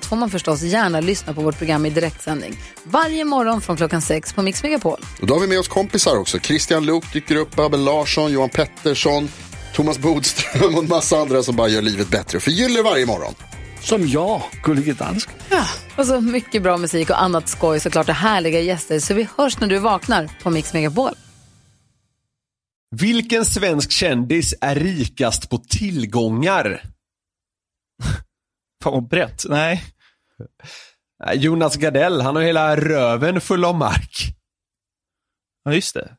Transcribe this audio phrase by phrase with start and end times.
[0.00, 2.56] allt får man förstås gärna lyssna på vårt program i direktsändning.
[2.84, 5.00] Varje morgon från klockan sex på Mix Megapol.
[5.20, 6.38] Och då har vi med oss kompisar också.
[6.38, 9.28] Christian Luuk dyker upp, Abel Larsson, Johan Pettersson,
[9.74, 12.40] Thomas Bodström och en massa andra som bara gör livet bättre.
[12.40, 13.34] Förgyller varje morgon.
[13.80, 15.34] Som jag, Gullige Dansken.
[15.96, 19.00] Och så mycket bra musik och annat skoj såklart och härliga gäster.
[19.00, 21.14] Så vi hörs när du vaknar på Mix Megapol.
[22.96, 26.82] Vilken svensk kändis är rikast på tillgångar?
[28.82, 29.44] Fan vad brett.
[29.48, 29.84] Nej.
[31.34, 34.36] Jonas Gardell, han har hela röven full av mark.
[35.64, 36.16] Ja, just det.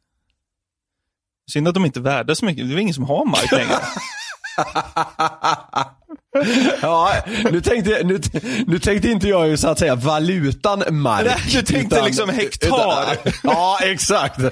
[1.51, 2.69] Synd att de inte är värda så mycket.
[2.69, 3.79] Det är ingen som har mark längre.
[6.81, 7.13] Ja,
[7.51, 8.19] nu tänkte, nu,
[8.67, 11.25] nu tänkte inte jag ju så att säga valutan mark.
[11.25, 12.67] Nej, du tänkte liksom hektar.
[13.13, 14.39] Utan, ja, exakt.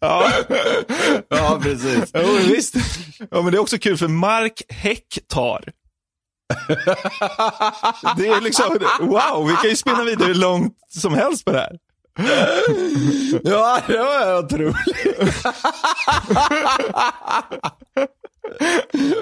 [0.00, 0.30] ja.
[1.28, 2.10] ja, precis.
[2.14, 2.74] Jo, visst.
[3.30, 5.64] Ja, men det är också kul för mark hektar.
[8.16, 11.58] Det är liksom, wow, vi kan ju spinna vidare hur långt som helst på det
[11.58, 11.78] här.
[13.42, 14.76] Ja, det var otroligt.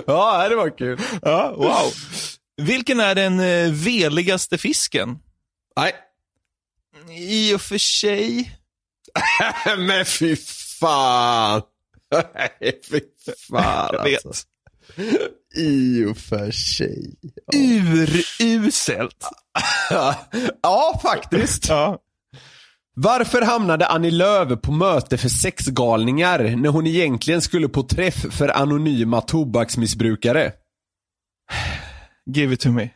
[0.06, 1.00] Ja, det var kul.
[1.22, 1.92] Ja, wow.
[2.62, 5.19] Vilken är den eh, veligaste fisken?
[5.77, 5.92] Nej.
[7.19, 8.58] I och för sig.
[9.78, 10.36] Men fy
[10.80, 11.62] fan.
[12.34, 13.00] Nej, fy
[13.50, 14.27] fan Jag vet.
[14.27, 14.46] alltså.
[15.56, 17.14] I och för sig.
[18.41, 19.24] Uruselt.
[20.62, 21.69] Ja, faktiskt.
[21.69, 21.98] Ja.
[23.01, 28.48] Varför hamnade Annie Lööf på möte för sexgalningar när hon egentligen skulle på träff för
[28.57, 30.53] anonyma tobaksmissbrukare?
[32.35, 32.91] Give it to me.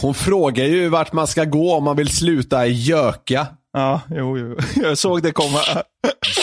[0.00, 3.46] Hon frågar ju vart man ska gå om man vill sluta göka.
[3.72, 4.56] Ja, jo, jo.
[4.82, 5.58] Jag såg det komma.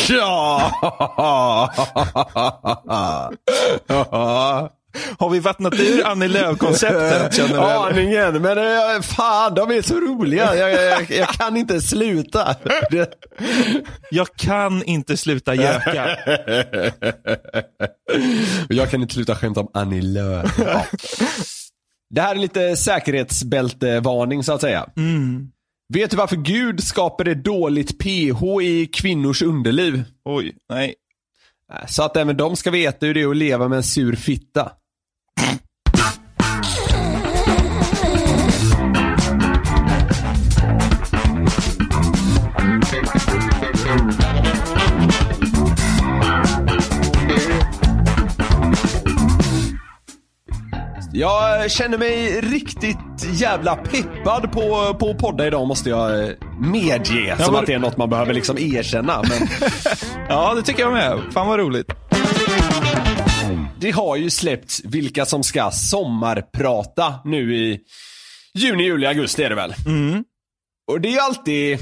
[0.09, 0.71] Ja!
[5.17, 7.39] Har vi vattnat ur Annie Lööf-konceptet?
[7.59, 10.55] Aningen, men eh, fan de är så roliga.
[10.55, 12.55] Jag, jag, jag kan inte sluta.
[14.11, 16.17] Jag kan inte sluta göka.
[18.69, 20.59] Jag kan inte sluta skämta om Annie Lööf.
[20.59, 20.85] Ja.
[22.09, 24.89] Det här är lite säkerhetsbältevarning så att säga.
[25.93, 30.03] Vet du varför Gud skapade dåligt pH i kvinnors underliv?
[30.25, 30.95] Oj, nej.
[31.87, 34.71] Så att även de ska veta hur det är att leva med en sur fitta.
[51.13, 52.97] Jag känner mig riktigt
[53.33, 57.35] jävla peppad på, på podda idag måste jag eh, medge.
[57.39, 59.21] Som men- att det är något man behöver liksom erkänna.
[59.29, 59.47] Men
[60.29, 61.19] Ja, det tycker jag med.
[61.33, 61.91] Fan vad roligt.
[63.81, 67.79] Det har ju släppts vilka som ska sommarprata nu i
[68.53, 69.73] juni, juli, augusti är det väl?
[70.87, 71.79] Och det är ju alltid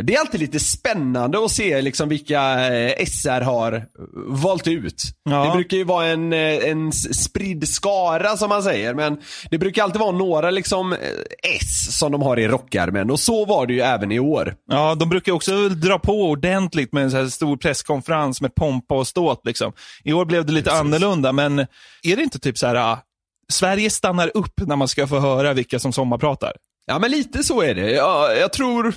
[0.00, 3.84] det är alltid lite spännande att se liksom vilka eh, SR har
[4.26, 5.02] valt ut.
[5.24, 5.44] Ja.
[5.44, 9.20] Det brukar ju vara en, eh, en spridd skara som man säger, men
[9.50, 10.98] det brukar alltid vara några liksom eh,
[11.56, 14.54] S som de har i rockärmen och så var det ju även i år.
[14.70, 19.06] Ja, de brukar också dra på ordentligt med en så stor presskonferens med pompa och
[19.06, 19.40] ståt.
[19.44, 19.72] Liksom.
[20.04, 21.58] I år blev det lite annorlunda, men
[22.02, 22.98] är det inte typ så här, ah,
[23.52, 26.52] Sverige stannar upp när man ska få höra vilka som sommarpratar?
[26.86, 27.90] Ja men lite så är det.
[27.90, 28.94] Jag, jag tror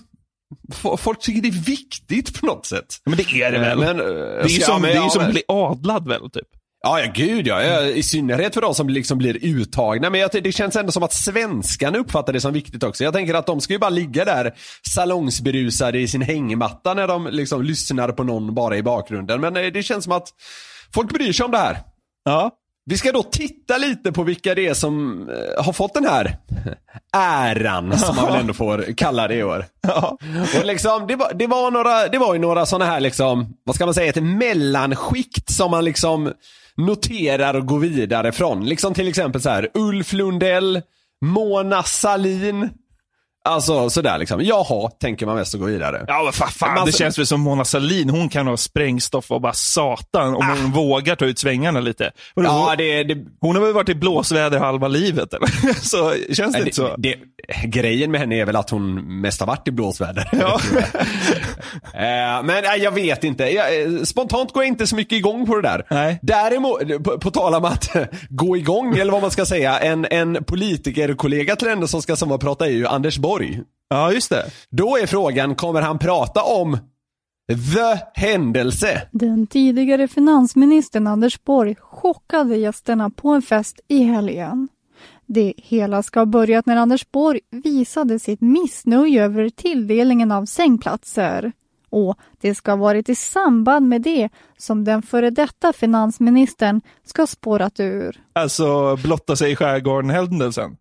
[0.97, 2.85] folk tycker det är viktigt på något sätt.
[3.05, 3.77] Men det är det väl?
[3.77, 6.47] Men, eh, det är ju som, ju ja, som att bli adlad väl, typ.
[6.83, 7.63] Ja, ja gud ja.
[7.63, 7.81] ja.
[7.81, 10.09] I synnerhet för de som liksom blir uttagna.
[10.09, 13.03] Men jag, det känns ändå som att svenskarna uppfattar det som viktigt också.
[13.03, 14.53] Jag tänker att de ska ju bara ligga där
[14.93, 19.41] salongsberusade i sin hängmatta när de liksom lyssnar på någon bara i bakgrunden.
[19.41, 20.27] Men eh, det känns som att
[20.93, 21.77] folk bryr sig om det här.
[22.23, 22.51] Ja.
[22.85, 26.37] Vi ska då titta lite på vilka det är som eh, har fått den här
[27.17, 29.65] äran, som man väl ändå får kalla det i år.
[29.81, 30.17] Ja.
[30.59, 33.75] Och liksom, det, var, det, var några, det var ju några sådana här, liksom, vad
[33.75, 36.33] ska man säga, ett mellanskikt som man liksom
[36.77, 38.65] noterar och går vidare från.
[38.65, 40.81] Liksom till exempel så här, Ulf Lundell,
[41.21, 42.69] Mona Salin.
[43.45, 44.41] Alltså sådär liksom.
[44.41, 46.05] Jaha, tänker man mest att gå vidare.
[46.07, 49.31] Ja, men fan, fan Men det känns väl som Mona Sahlin, hon kan ha sprängstoff
[49.31, 52.11] och bara satan om hon vågar ta ut svängarna lite.
[52.33, 55.73] Vadå, Ja, hon, det, det, hon har väl varit i blåsväder halva livet eller?
[55.81, 56.95] så känns det det, inte så?
[56.97, 57.15] det,
[57.65, 60.29] grejen med henne är väl att hon mest har varit i blåsväder.
[60.31, 60.59] Ja.
[61.93, 63.43] Eh, men nej, jag vet inte.
[63.43, 65.85] Jag, eh, spontant går jag inte så mycket igång på det där.
[65.89, 66.19] Nej.
[66.21, 67.95] Däremot, på, på tal om att
[68.29, 72.65] gå igång, eller vad man ska säga, en, en politikerkollega till henne som ska sommarprata
[72.65, 73.61] är ju Anders Borg.
[73.89, 74.45] ja, just det.
[74.71, 76.77] Då är frågan, kommer han prata om
[77.47, 79.01] the händelse?
[79.11, 84.67] Den tidigare finansministern Anders Borg chockade gästerna på en fest i helgen.
[85.27, 91.51] Det hela ska ha börjat när Anders Borg visade sitt missnöje över tilldelningen av sängplatser.
[91.89, 97.21] Och det ska ha varit i samband med det som den före detta finansministern ska
[97.21, 98.21] ha spårat ur.
[98.33, 100.77] Alltså blotta sig i skärgården-händelsen.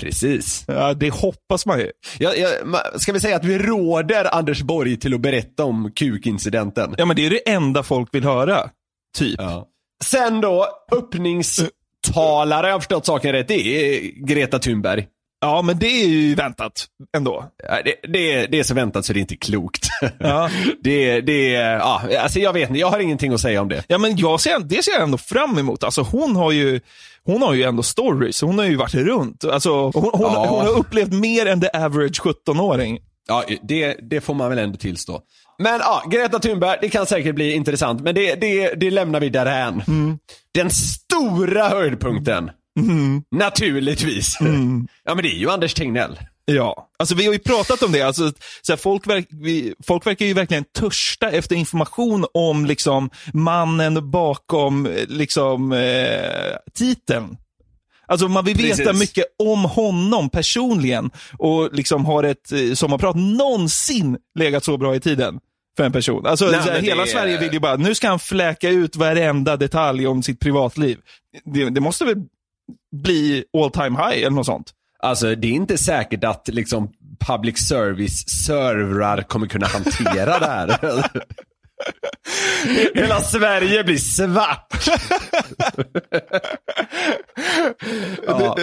[0.00, 0.64] Precis.
[0.68, 1.90] Ja, det hoppas man ju.
[2.18, 2.34] Jag,
[2.64, 6.94] ma- ska vi säga att vi råder Anders Borg till att berätta om kukincidenten?
[6.98, 8.70] Ja, men det är det enda folk vill höra.
[9.16, 9.34] Typ.
[9.38, 9.68] Ja.
[10.04, 10.66] Sen då,
[12.08, 15.06] öppningstalare, jag har förstått saken rätt, det är Greta Thunberg.
[15.40, 16.86] Ja, men det är ju väntat
[17.16, 17.44] ändå.
[17.84, 19.86] Det, det, är, det är så väntat så det är inte klokt.
[20.18, 20.50] Ja.
[20.82, 23.84] Det, det, är- ja, alltså jag vet inte, jag har ingenting att säga om det.
[23.88, 25.84] Ja, men jag ser, det ser jag ändå fram emot.
[25.84, 26.80] Alltså, hon, har ju,
[27.24, 28.42] hon har ju ändå stories.
[28.42, 29.44] Hon har ju varit runt.
[29.44, 30.46] Alltså, hon, hon, Ja.
[30.48, 32.98] hon har upplevt mer än the average 17-åring.
[33.28, 35.20] Ja, det, det får man väl ändå tillstå.
[35.58, 39.28] Men ja, Greta Thunberg, det kan säkert bli intressant, men det, det, det lämnar vi
[39.28, 39.82] därhän.
[40.54, 42.50] Den stora höjdpunkten,
[43.36, 44.36] naturligtvis.
[45.04, 46.18] Ja men det är ju Anders Tegnell.
[46.46, 48.02] Ja, alltså vi har ju pratat om det.
[48.02, 53.10] Alltså, så här, folk, verk, vi, folk verkar ju verkligen törsta efter information om liksom,
[53.32, 57.36] mannen bakom eh, liksom, eh, titeln.
[58.06, 59.00] Alltså man vill veta Precis.
[59.00, 65.00] mycket om honom personligen och liksom har ett eh, sommarprat någonsin legat så bra i
[65.00, 65.40] tiden
[65.76, 66.26] för en person.
[66.26, 69.56] Alltså, Nej, här, hela det- Sverige vill ju bara, nu ska han fläka ut varenda
[69.56, 70.98] detalj om sitt privatliv.
[71.44, 72.16] Det, det måste väl
[72.96, 74.72] bli all time high eller något sånt?
[74.98, 76.90] Alltså det är inte säkert att liksom
[77.26, 80.78] public service servrar kommer kunna hantera det här.
[82.94, 84.88] Hela Sverige blir svart.
[88.26, 88.56] ja.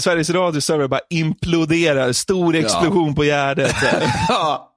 [0.00, 3.76] Sveriges Radio server bara imploderar, stor explosion på Gärdet.
[4.28, 4.70] Ja.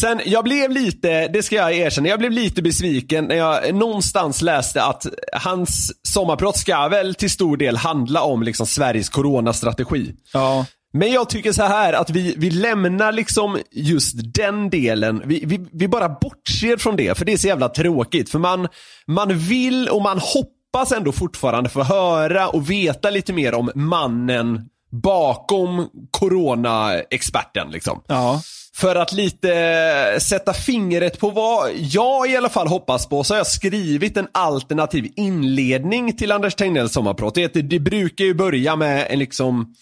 [0.00, 4.42] Sen, jag blev lite, det ska jag erkänna, jag blev lite besviken när jag någonstans
[4.42, 10.14] läste att hans sommarprat ska väl till stor del handla om liksom Sveriges coronastrategi.
[10.32, 10.66] ja.
[10.92, 15.22] Men jag tycker så här att vi, vi lämnar liksom just den delen.
[15.24, 18.30] Vi, vi, vi bara bortser från det, för det är så jävla tråkigt.
[18.30, 18.68] För man,
[19.06, 24.68] man vill och man hoppas ändå fortfarande få höra och veta lite mer om mannen
[24.90, 27.70] bakom corona-experten.
[27.70, 28.02] Liksom.
[28.06, 28.40] ja.
[28.74, 33.38] För att lite sätta fingret på vad jag i alla fall hoppas på så har
[33.38, 37.34] jag skrivit en alternativ inledning till Anders Tegnells sommarprat.
[37.34, 39.74] Det, det, det brukar ju börja med en liksom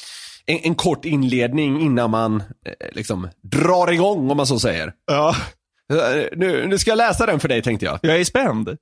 [0.46, 4.92] en, en kort inledning innan man eh, liksom drar igång om man så säger.
[5.06, 5.36] ja.
[5.92, 7.98] Eh, Nu, nu ska jag läsa den för dig tänkte jag.
[8.02, 8.76] Jag är spänd.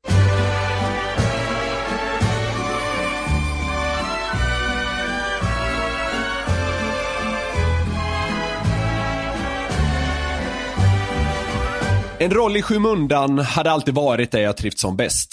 [12.19, 15.31] En roll i skymundan hade alltid varit där jag trivts som bäst.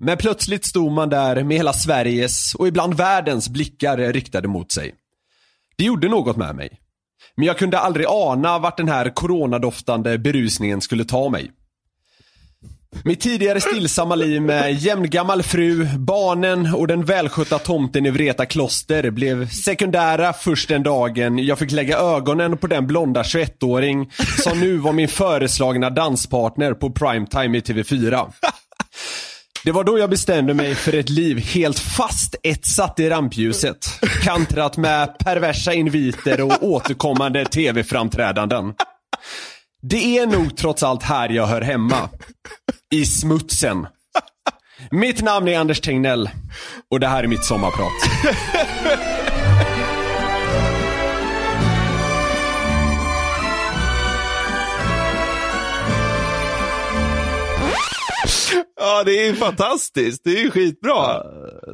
[0.00, 4.94] Men plötsligt stod man där med hela Sveriges och ibland världens blickar riktade mot sig.
[5.76, 6.80] Det gjorde något med mig.
[7.36, 11.50] Men jag kunde aldrig ana vart den här coronadoftande berusningen skulle ta mig.
[13.04, 19.10] Mitt tidigare stillsamma liv med jämngammal fru, barnen och den välskötta tomten i Vreta kloster
[19.10, 24.10] blev sekundära först den dagen jag fick lägga ögonen på den blonda 21-åring
[24.42, 28.32] som nu var min föreslagna danspartner på primetime i TV4.
[29.64, 33.86] Det var då jag bestämde mig för ett liv helt fast etsat i rampljuset.
[34.22, 38.74] Kantrat med perversa inviter och återkommande TV-framträdanden.
[39.82, 42.08] Det är nog trots allt här jag hör hemma.
[42.94, 43.86] I smutsen.
[44.90, 46.30] Mitt namn är Anders Tegnell
[46.90, 47.92] och det här är mitt sommarprat.
[58.80, 60.24] Ja, det är ju fantastiskt.
[60.24, 61.22] Det är ju skitbra.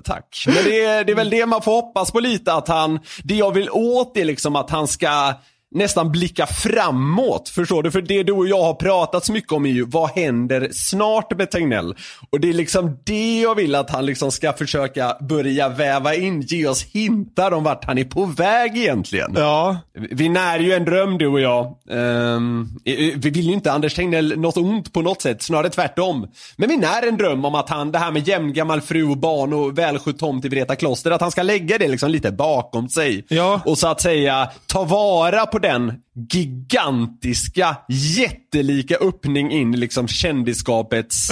[0.05, 0.45] Tack.
[0.47, 3.35] Men det är, det är väl det man får hoppas på lite att han, det
[3.35, 5.35] jag vill åt är liksom att han ska
[5.71, 7.49] nästan blicka framåt.
[7.49, 7.91] Förstår du?
[7.91, 11.39] För det du och jag har pratat så mycket om är ju, vad händer snart
[11.39, 11.95] med Tegnell?
[12.31, 16.41] Och det är liksom det jag vill att han liksom ska försöka börja väva in,
[16.41, 19.33] ge oss hintar om vart han är på väg egentligen.
[19.37, 19.79] Ja,
[20.11, 21.77] Vi när ju en dröm du och jag.
[21.91, 26.27] Ehm, vi vill ju inte Anders Tegnell något ont på något sätt, snarare tvärtom.
[26.57, 29.53] Men vi när en dröm om att han, det här med jämngammal fru och barn
[29.53, 33.25] och välskött tomt i Vreta kloster, att han ska lägga det liksom lite bakom sig.
[33.29, 33.61] Ja.
[33.65, 35.95] Och så att säga ta vara på den
[36.31, 41.31] gigantiska, jättelika öppning in i liksom kändisskapets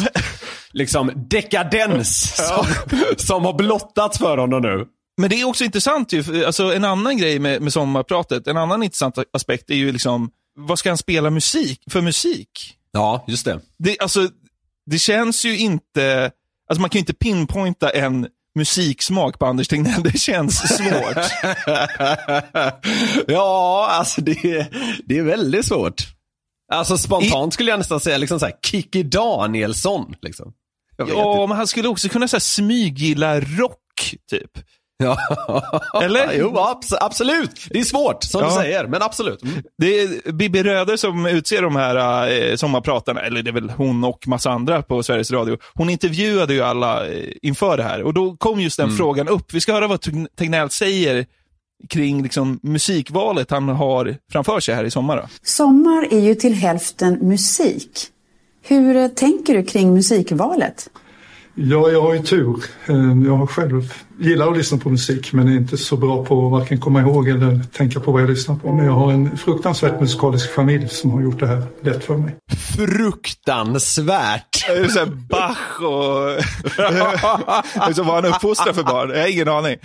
[0.72, 2.66] liksom dekadens som,
[3.16, 4.86] som har blottats för honom nu.
[5.16, 8.82] Men det är också intressant ju, alltså en annan grej med, med sommarpratet, en annan
[8.82, 12.50] intressant aspekt är ju liksom, vad ska han spela musik för musik?
[12.92, 13.60] Ja, just det.
[13.78, 14.28] Det, alltså,
[14.86, 16.30] det känns ju inte,
[16.68, 18.26] alltså man kan ju inte pinpointa en
[18.58, 21.24] musiksmak på Anders Tegnell, det känns svårt.
[23.26, 24.68] ja, alltså det,
[25.06, 26.02] det är väldigt svårt.
[26.72, 30.14] Alltså spontant skulle jag nästan säga liksom så här, Kikki Danielsson.
[30.22, 30.52] Liksom.
[30.96, 34.50] Ja, men han skulle också kunna så här, smyggilla rock, typ.
[35.04, 35.18] Ja.
[36.02, 36.32] Eller?
[36.38, 37.66] jo, abs- absolut.
[37.70, 38.46] Det är svårt, som Ja.
[38.48, 39.42] du säger, men absolut.
[39.42, 39.54] Mm.
[39.78, 44.04] Det är Bibi Röder som utser de här eh, sommarpratarna, eller det är väl hon
[44.04, 45.56] och massa andra på Sveriges Radio.
[45.74, 49.54] Hon intervjuade ju alla eh, inför det här och då kom just den frågan upp.
[49.54, 51.26] Vi ska höra vad Teg- Tegnell säger
[51.88, 55.16] kring liksom, musikvalet han har framför sig här i sommar.
[55.16, 55.22] Då.
[55.42, 57.90] Sommar är ju till hälften musik.
[58.62, 60.88] Hur eh, tänker du kring musikvalet?
[61.60, 62.64] Ja, jag har ju tur.
[62.86, 62.96] Eh,
[63.26, 66.52] Jag har själv gillar att lyssna på musik men är inte så bra på att
[66.52, 68.72] varken komma ihåg eller tänka på vad jag lyssnar på.
[68.72, 72.36] Men jag har en fruktansvärt musikalisk familj som har gjort det här lätt för mig.
[72.76, 74.66] Fruktansvärt.
[74.66, 76.44] Det är så här Bach och...
[77.96, 79.10] så var han uppfostrad för barn?
[79.10, 79.76] Jag har ingen aning.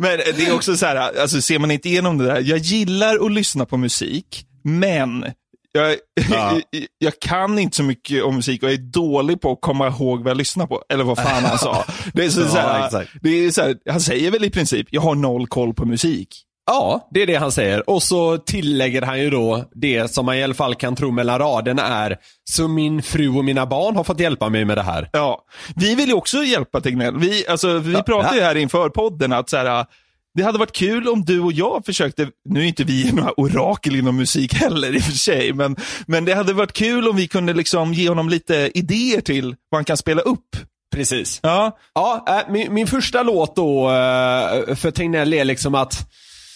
[0.00, 2.40] Men det är också så här, alltså ser man inte igenom det där.
[2.40, 5.24] Jag gillar att lyssna på musik, men
[5.74, 5.96] jag,
[6.98, 10.22] jag kan inte så mycket om musik och jag är dålig på att komma ihåg
[10.22, 10.82] vad jag lyssnar på.
[10.88, 11.84] Eller vad fan han sa.
[12.12, 14.86] Det är så, Ja, så här, det är så här, han säger väl i princip,
[14.90, 16.28] jag har noll koll på musik.
[16.66, 17.90] Ja, det är det han säger.
[17.90, 21.38] Och så tillägger han ju då det som man i alla fall kan tro mellan
[21.38, 22.16] raderna är,
[22.50, 25.08] så min fru och mina barn har fått hjälpa mig med det här.
[25.12, 25.44] Ja,
[25.76, 27.18] vi vill ju också hjälpa Tegnell.
[27.18, 29.86] Vi, alltså, vi pratade ju här inför podden att så här,
[30.34, 33.96] det hade varit kul om du och jag försökte, nu är inte vi några orakel
[33.96, 35.76] inom musik heller i och för sig, men,
[36.06, 39.78] men det hade varit kul om vi kunde liksom ge honom lite idéer till vad
[39.78, 40.56] han kan spela upp.
[40.94, 41.40] Precis.
[41.42, 46.10] Ja, Ja, äh, min, min första låt då äh, för Tegnell är liksom att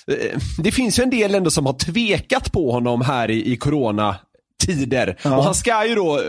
[0.07, 3.57] äh, det finns ju en del ändå som har tvekat på honom här i, i
[3.57, 4.17] corona
[4.59, 5.17] tider.
[5.25, 6.23] Och han ska ju då äh,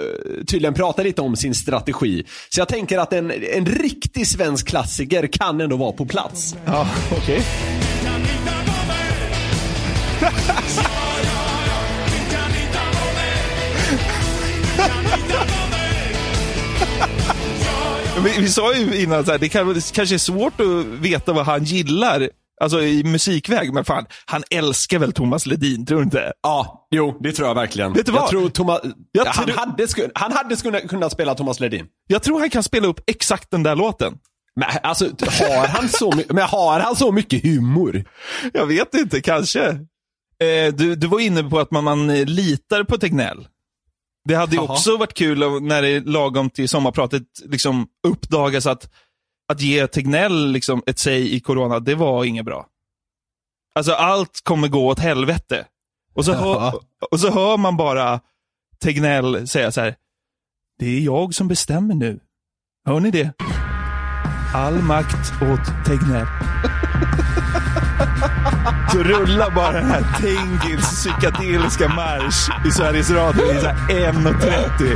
[0.47, 2.23] tydligen prata lite om sin strategi.
[2.49, 6.55] Så jag tänker att en, en riktig svensk klassiker kan ändå vara på plats.
[6.65, 7.43] ja okej.
[18.23, 22.29] Vi, vi sa ju innan att det kanske är svårt att veta vad han gillar,
[22.59, 26.33] alltså i musikväg, men fan, han älskar väl Thomas Ledin, tror du inte?
[26.43, 27.93] Ja, jo, det tror jag verkligen.
[27.93, 28.21] Vet du vad?
[28.21, 31.85] Jag tror Thomas, Jag ja, han, tror- hade, sku- han hade kunnat spela Thomas Ledin.
[32.07, 34.13] Jag tror han kan spela upp exakt den där låten.
[34.55, 38.05] Men alltså, har han så, my- men har han så mycket humor?
[38.53, 39.67] Jag vet inte, kanske.
[40.43, 43.47] Eh, du, du var inne på att man, man eh, litar på Tegnell.
[44.25, 48.89] Det hade ju också varit kul när det lagom till sommarpratet liksom uppdagas att,
[49.49, 52.67] att ge Tegnell liksom ett säg i corona, det var inget bra.
[53.75, 55.65] Alltså allt kommer gå åt helvete.
[56.13, 56.73] Och så, hör,
[57.11, 58.19] och så hör man bara
[58.79, 59.95] Tegnell säga så här.
[60.79, 62.19] Det är jag som bestämmer nu.
[62.85, 63.33] Hör ni det?
[64.53, 66.27] All makt åt Tegnell.
[68.91, 74.95] Så rullar bara den här Tengils psykedeliska marsch i Sveriges Radio i så här 1.30.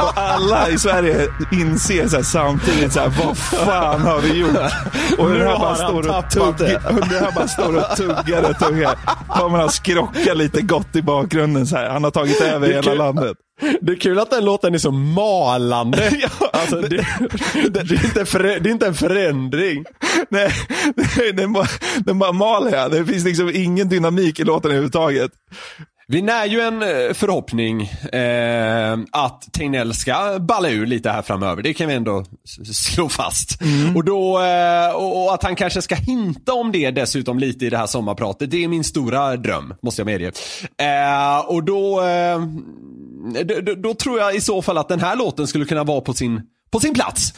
[0.00, 4.56] Och alla i Sverige inser så här samtidigt så här, vad fan har vi gjort?
[5.18, 7.96] Och Nu den här har bara står och tuggar, och den här bara står och
[7.96, 8.94] tuggar och tuggar.
[9.28, 11.90] Han skrockar lite gott i bakgrunden så här.
[11.90, 13.36] Han har tagit över hela landet.
[13.80, 16.10] Det är kul att den låten är så malande.
[16.40, 17.06] Ja, Alltså, det,
[17.54, 19.84] det, det, är inte det är inte en förändring.
[20.28, 20.52] Nej,
[21.34, 21.66] den bara,
[21.98, 22.88] den bara maler.
[22.88, 25.30] Det finns liksom ingen dynamik i låten överhuvudtaget.
[26.08, 27.82] Vi när ju en eh, förhoppning
[28.12, 31.62] eh, att Tegnell ska balla ur lite här framöver.
[31.62, 32.24] Det kan vi ändå
[32.72, 33.58] slå fast.
[33.94, 37.76] Och, då, eh, och, att han kanske ska hinta om det dessutom lite i det
[37.76, 38.50] här sommarpratet.
[38.50, 40.32] Det är min stora dröm, måste jag medge.
[40.78, 42.40] Eh, och då, eh,
[43.44, 46.00] då, då, då tror jag i så fall att den här låten skulle kunna vara
[46.00, 47.32] på sin, på sin plats.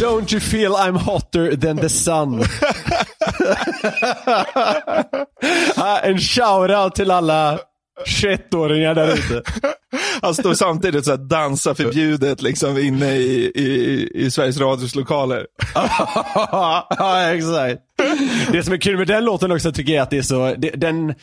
[0.00, 2.44] Don't you feel I'm hotter than the sun?
[5.76, 7.58] Ah, en shoutout till alla
[8.06, 9.42] 21-åringar där ute.
[10.22, 15.46] Han står samtidigt så här dansa förbjudet liksom inne i, i, i Sveriges Radios lokaler.
[15.74, 17.82] ja, exakt.
[18.52, 20.70] Det som är kul med den låten också tycker jag att det är så, det,
[20.70, 21.14] den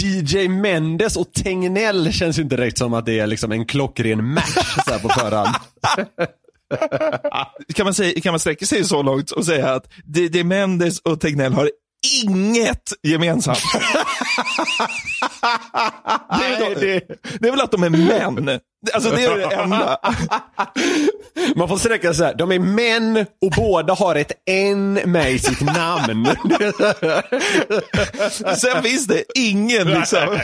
[0.00, 4.34] DJ Mendes och Tegnell känns ju inte direkt som att det är liksom en klockren
[4.34, 5.54] match så på förhand.
[7.74, 11.20] Kan man, säga, kan man sträcka sig så långt och säga att DJ Mendes och
[11.20, 11.70] Tegnell har
[12.24, 13.58] inget gemensamt?
[16.38, 17.00] det, är det,
[17.40, 18.60] det är väl att de är män.
[18.92, 19.98] Alltså det är det enda.
[21.56, 25.32] Man får sträcka sig så här, de är män och båda har ett N med
[25.32, 26.26] i sitt namn.
[28.56, 30.40] Sen finns det ingen, liksom,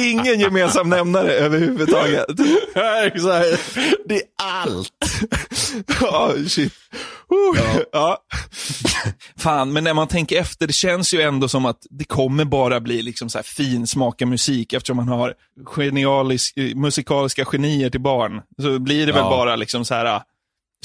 [0.00, 2.26] ingen gemensam nämnare överhuvudtaget.
[4.06, 4.90] Det är allt.
[6.00, 6.72] Ja, shit.
[7.32, 8.18] Uh, ja.
[9.36, 12.80] Fan, men när man tänker efter, det känns ju ändå som att det kommer bara
[12.80, 15.34] bli liksom så här finsmakad musik eftersom man har
[15.64, 16.54] genialisk,
[17.34, 18.42] musikaliska genier till barn.
[18.62, 19.30] Så blir det väl Ja.
[19.30, 20.22] bara liksom så här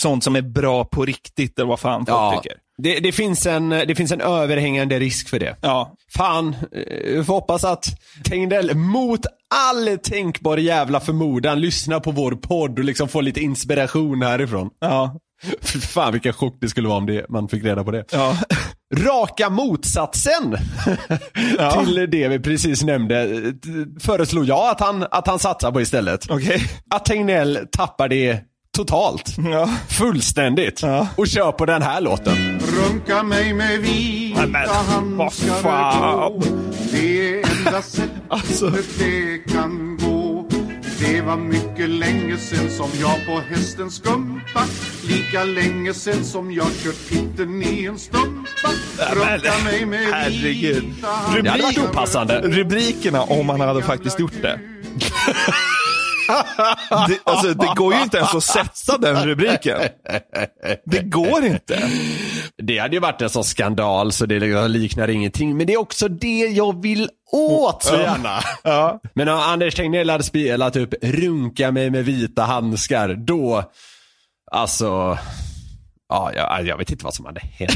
[0.02, 2.58] sånt som är bra på riktigt eller vad fan folk Ja, tycker.
[2.78, 5.56] det, det, finns en, det finns en överhängande risk för det.
[5.62, 5.96] Ja.
[6.16, 7.86] Fan, eh, vi får hoppas att
[8.24, 9.26] Tegnell mot
[9.56, 14.70] all tänkbar jävla förmodan lyssnar på vår podd och liksom får lite inspiration härifrån.
[14.80, 15.16] Ja.
[15.94, 18.04] Fan vilken chock det skulle vara om det, man fick reda på det.
[18.12, 18.38] Ja.
[18.96, 20.58] Raka motsatsen
[21.86, 23.42] till det vi precis nämnde
[24.00, 26.30] föreslog jag att han, att han satsar på istället.
[26.30, 26.62] Okej.
[26.90, 28.40] Att Tegnell tappar det
[28.78, 29.36] totalt.
[29.38, 29.70] Ja.
[29.90, 30.82] Fullständigt.
[30.82, 31.08] Ja.
[31.16, 32.60] Och kör på den här låten.
[32.60, 36.42] Runka mig med vita Men, vad handskar fan?
[36.92, 38.70] Det är enda sättet Alltså.
[39.00, 40.09] det kan gå.
[41.12, 44.64] Det var mycket länge sen som jag på hästen skumpa.
[45.08, 48.70] Lika länge sen som jag kört titeln i en stumpa.
[49.14, 50.84] Runka mig med herregud.
[51.90, 52.42] opassande.
[52.42, 54.60] Rubrikerna om han hade faktiskt gjort det.
[57.08, 59.78] Det, alltså, det går ju inte ens att sätta den rubriken.
[60.86, 61.90] Det går inte.
[62.58, 65.58] Det hade ju varit en sån skandal så det liksom liknar ingenting.
[65.58, 68.40] Men det är också det jag vill åt så gärna.
[68.64, 69.00] Ja.
[69.14, 73.64] Men om Anders Tegnell hade spelat upp Runka mig med vita handskar, då,
[74.52, 75.18] alltså,
[76.10, 77.72] ja, jag, jag vet inte vad som hade hänt.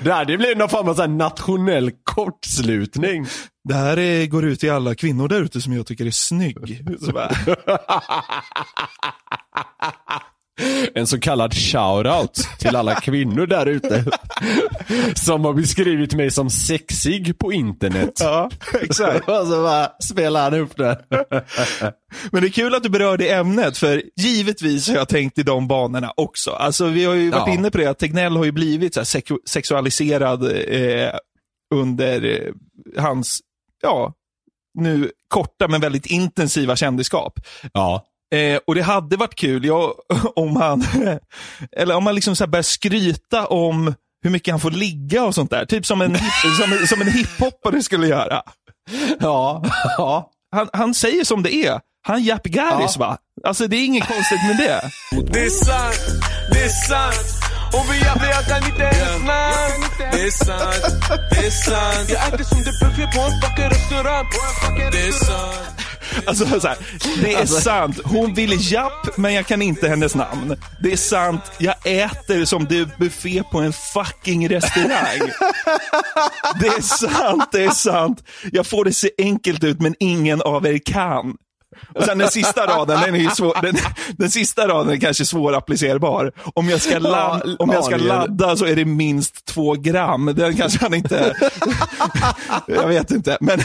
[0.00, 3.26] det hade blivit någon form av så nationell kortslutning.
[3.64, 6.58] Det här är, går ut till alla kvinnor där ute som jag tycker är snygg.
[10.94, 14.04] En så kallad shoutout till alla kvinnor där ute.
[15.14, 18.12] Som har beskrivit mig som sexig på internet.
[18.20, 19.28] ja, exakt.
[19.28, 21.00] Och så bara spelar han upp det.
[22.32, 25.42] Men det är kul att du berör det ämnet, för givetvis har jag tänkt i
[25.42, 26.50] de banorna också.
[26.50, 27.54] Alltså vi har ju varit Ja.
[27.54, 31.10] inne på det, att Tegnell har ju blivit så seku- sexualiserad eh,
[31.74, 32.52] under eh,
[33.02, 33.40] hans,
[33.82, 34.12] ja,
[34.78, 37.40] nu korta men väldigt intensiva kändisskap.
[37.72, 38.04] Ja.
[38.34, 39.94] Eh, och det hade varit kul ja,
[40.36, 40.84] om han,
[41.76, 45.34] eller om man liksom så här börjar skryta om hur mycket han får ligga och
[45.34, 45.64] sånt där.
[45.66, 46.18] Typ som en,
[46.60, 48.42] som, en- som en hiphoppare skulle göra.
[49.20, 49.64] Ja.
[49.98, 50.30] ja.
[50.56, 51.80] Han, han säger som det är.
[52.06, 53.16] Han Japp Garis va?
[53.44, 54.80] Alltså det är inget konstigt med det.
[55.32, 60.20] Det är sant, det är sant Och vi jag, jag kan inte ens namn Det
[60.20, 64.26] är sant, det är sant Jag äter som det buffé på en fucking restaurang
[64.92, 65.76] Det är sant
[66.26, 66.76] Alltså, så här,
[67.22, 70.56] det är sant, hon vill Japp men jag kan inte hennes namn.
[70.82, 75.30] Det är sant, jag äter som det är buffé på en fucking restaurang.
[76.60, 78.24] Det är sant, det är sant.
[78.52, 81.36] Jag får det se enkelt ut men ingen av er kan.
[81.94, 83.76] Och sen den sista raden, den, är svår, den,
[84.18, 86.32] den sista raden är kanske svårapplicerbar.
[86.54, 90.32] Om jag, ska Ja, om jag ska ladda så är det minst två gram.
[90.36, 91.34] Den kanske han inte...
[92.66, 93.38] jag vet inte.
[93.40, 93.60] Men,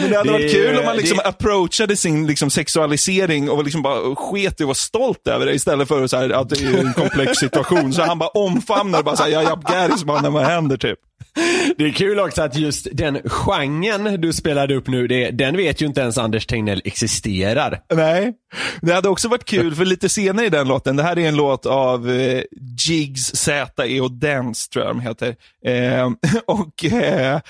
[0.00, 3.64] men det hade Det- varit kul om man liksom det- approachade sin liksom sexualisering och
[3.64, 6.48] liksom bara sket i att vara stolt över det istället för att, så här, att
[6.48, 7.92] det är en komplex situation.
[7.92, 10.98] Så han bara omfamnar och bara såhär, jag japp Garis mannen, vad händer typ?
[11.76, 15.82] Det är kul också att just den genren du spelade upp nu, det, den vet
[15.82, 17.80] ju inte ens Anders Tegnell existerar.
[17.94, 18.32] Nej.
[18.80, 21.36] Det hade också varit kul, för lite senare i den låten, det här är en
[21.36, 22.42] låt av eh,
[22.88, 24.00] Jigs, Z.E.
[24.00, 25.36] och Dance, tror jag de heter.
[25.66, 26.10] Eh,
[26.46, 27.40] och eh,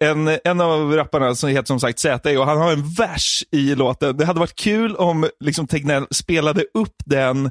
[0.00, 2.36] en, en av rapparna som heter som sagt Z.E.
[2.36, 4.16] och han har en vers i låten.
[4.16, 7.50] Det hade varit kul om liksom, Tegnell spelade upp den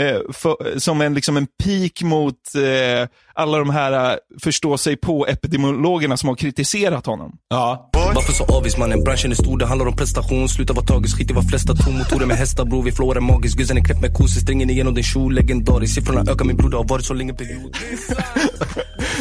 [0.00, 4.96] Eh, för, som en, liksom en pik mot eh, alla de här eh, förstå sig
[4.96, 7.32] på epidemiologerna som har kritiserat honom.
[7.48, 7.90] Ja.
[8.14, 9.04] Varför så avis mannen?
[9.04, 11.92] Branschen är stor, det handlar om prestation Sluta vara tagisk, skit i vad flesta tror
[11.92, 14.94] Motorer med hästar bror, vi flår är magisk Gussen är knäppt med kosor, strängen igenom
[14.94, 17.76] din kjol Legendarisk, siffrorna ökar min bror, det har varit så länge period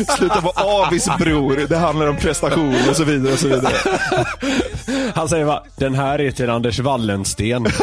[0.17, 3.33] Sluta vara avis bror, det handlar om prestation och så vidare.
[3.33, 3.73] och så vidare.
[5.15, 7.65] Han säger va, den här är till Anders Wallensten.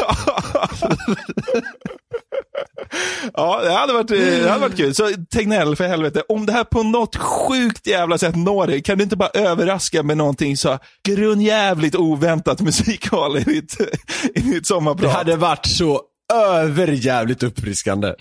[3.33, 4.95] Ja, det hade, varit, eh, det hade varit kul.
[4.95, 8.97] Så Tegnell, för helvete, om det här på något sjukt jävla sätt når dig, kan
[8.97, 13.77] du inte bara överraska med någonting så grundjävligt oväntat musikal i ditt,
[14.35, 16.01] i ditt Det hade varit så
[16.33, 18.13] överjävligt uppfriskande.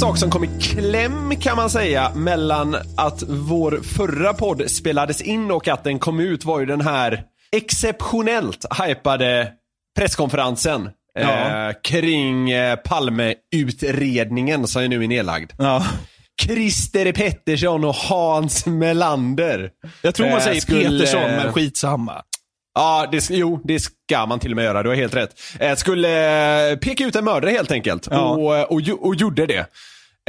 [0.00, 5.50] Sak som kom i kläm kan man säga mellan att vår förra podd spelades in
[5.50, 7.22] och att den kom ut var ju den här
[7.56, 9.48] exceptionellt hypade
[9.98, 10.88] presskonferensen
[11.20, 11.68] Ja.
[11.68, 15.52] eh, kring eh, Palmeutredningen som ju nu är nedlagd.
[15.58, 15.86] Ja.
[16.42, 19.70] Christer Pettersson och Hans Melander.
[20.02, 22.22] Jag tror man Eh, säger skulle- Petersson, men skitsamma.
[22.76, 24.82] Ja, det, jo, det ska man till och med göra.
[24.82, 25.40] Du har helt rätt.
[25.60, 28.08] Eh, skulle eh, peka ut en mördare helt enkelt.
[28.10, 28.30] Ja.
[28.30, 29.66] Och, eh, och, och gjorde det.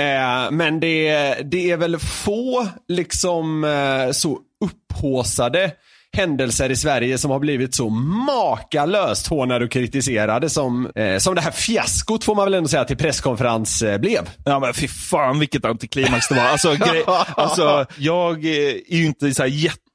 [0.01, 5.71] Eh, men det, det är väl få liksom eh, så upphåsade
[6.17, 11.41] händelser i Sverige som har blivit så makalöst hånade och kritiserade som, eh, som det
[11.41, 14.29] här fiaskot får man väl ändå säga till presskonferens eh, blev.
[14.45, 16.43] Ja men fy fan vilket antiklimax det var.
[16.43, 17.03] Alltså, grej,
[17.35, 19.49] alltså, jag eh, är ju inte så här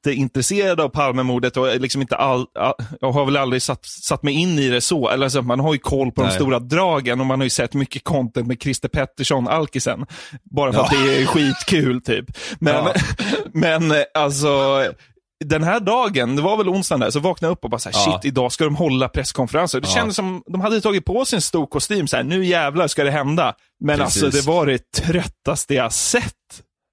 [0.07, 4.35] jätteintresserad av Palmemordet och liksom inte all, all, jag har väl aldrig satt, satt mig
[4.35, 5.09] in i det så.
[5.09, 6.37] Eller alltså, man har ju koll på de Nej.
[6.37, 10.07] stora dragen och man har ju sett mycket content med Christer Pettersson, alkisen.
[10.51, 10.85] Bara för Ja.
[10.85, 12.25] att det är skitkul typ.
[12.59, 12.93] Men, Ja.
[13.53, 14.83] men eh, alltså,
[15.45, 17.91] den här dagen, det var väl onsdagen där, så vaknade jag upp och bara så
[17.91, 18.13] här, Ja.
[18.23, 19.81] shit, idag ska de hålla presskonferenser.
[19.81, 19.95] Det Ja.
[19.95, 23.05] kändes som de hade tagit på sig en stor kostym, så här, nu jävlar ska
[23.05, 23.55] det hända.
[23.85, 24.23] Men Precis.
[24.23, 26.33] alltså, det var det tröttaste jag sett.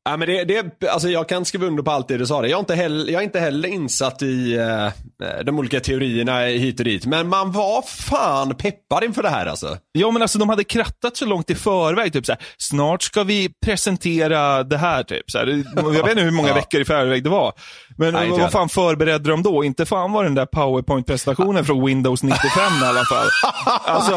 [0.06, 2.42] Ja, men det, det, alltså jag kan skriva under på allt det du sa.
[2.48, 6.80] Jag är inte heller, jag är inte heller insatt i eh, de olika teorierna hit
[6.80, 7.06] och dit.
[7.06, 9.78] Men man var fan peppad inför det här alltså.
[9.92, 12.14] Ja, men alltså de hade krattat så långt i förväg.
[12.14, 15.04] Typ så här, snart ska vi presentera det här.
[15.04, 15.64] Typ, så här.
[15.76, 16.56] Jag vet inte hur många Ja.
[16.56, 17.54] veckor i förväg det var.
[18.00, 19.64] Men Nej, vad fan förberedde de då?
[19.64, 22.40] Inte fan var den där powerpoint-presentationen från Windows 95
[22.84, 23.28] i alla fall.
[23.86, 24.14] Alltså,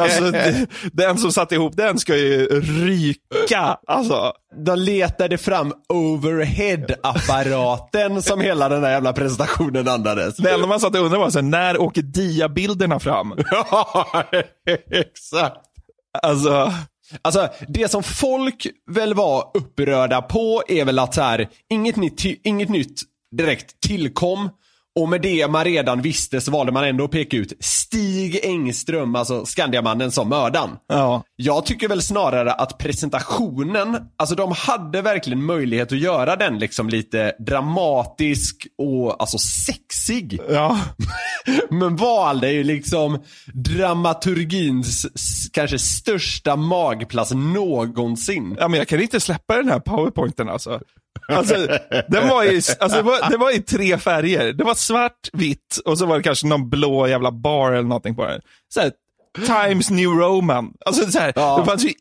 [0.00, 0.32] alltså,
[0.92, 3.78] den som satte ihop den ska ju ryka.
[3.86, 4.32] Alltså.
[4.66, 10.36] De letade fram overhead-apparaten som hela den där jävla presentationen andades.
[10.36, 13.34] Det enda man satt och undrade var, så här, när åker diabilderna fram?
[13.50, 14.06] Ja,
[14.90, 15.60] exakt.
[16.22, 16.72] Alltså,
[17.22, 22.24] Alltså, det som folk väl var upprörda på är väl att så här, inget nytt,
[22.44, 23.00] inget nytt
[23.36, 24.48] direkt tillkom.
[24.98, 29.16] Och med det man redan visste så valde man ändå att peka ut Stig Engström,
[29.16, 30.70] alltså Skandiamannen, som mördaren.
[30.88, 31.22] ja.
[31.36, 36.88] Jag tycker väl snarare att presentationen, alltså de hade verkligen möjlighet att göra den liksom
[36.88, 40.40] lite dramatisk och alltså sexig.
[40.50, 40.78] Ja.
[41.70, 43.22] Men valde ju liksom
[43.54, 45.06] dramaturgins
[45.52, 48.56] kanske största magplats någonsin.
[48.58, 50.80] Ja, men jag kan inte släppa den här powerpointen alltså.
[51.28, 51.54] Alltså,
[52.08, 54.52] den var i, alltså det, var, det var i tre färger.
[54.52, 58.14] Det var svart, vitt och så var det kanske någon blå jävla bar eller någonting
[58.14, 58.40] på den.
[58.74, 58.92] Så här,
[59.46, 60.72] Times New Roman.
[60.86, 61.58] Alltså, så här, Ja.
[61.58, 61.92] Det fanns ju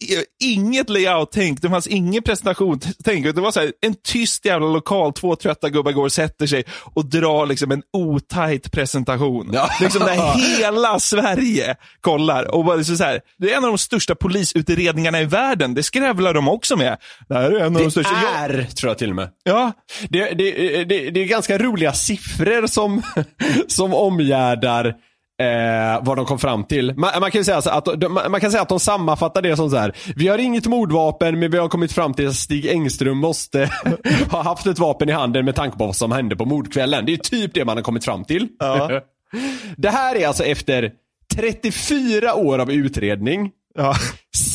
[0.44, 3.36] inget layout-tänk, det fanns ingen presentation-tänk.
[3.36, 6.64] Det var så här, en tyst jävla lokal, två trötta gubbar går och sätter sig
[6.94, 9.50] och drar liksom en otajt presentation.
[9.54, 9.70] Ja.
[9.82, 12.56] Liksom där hela Sverige kollar.
[12.56, 15.74] Och bara så så här, det är en av de största polisutredningarna i världen.
[15.74, 16.98] Det skrävlar de också med.
[17.30, 18.14] Det här är en av de Det största.
[18.24, 19.30] Ja, är, tror jag till och med.
[19.44, 19.72] ja,
[20.10, 23.02] Det, det, det, det är ganska roliga siffror som,
[23.68, 24.94] som omgärdar
[25.42, 26.94] eh, vad de kom fram till.
[26.98, 29.78] Man, man kan säga att, de- man kan säga att de sammanfattar det som så
[29.78, 29.96] här.
[30.16, 33.70] Vi har inget mordvapen men vi har kommit fram till att Stig Engström måste
[34.32, 37.06] ha haft ett vapen i handen med tanke på vad som hände på mordkvällen.
[37.06, 38.48] Det är typ det man har kommit fram till.
[38.60, 39.02] Ja.
[39.78, 40.92] Det här är alltså efter
[41.36, 43.52] 34 år av utredning.
[43.78, 43.96] ja.